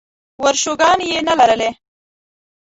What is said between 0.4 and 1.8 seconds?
ورشوګانې یې نه لرلې.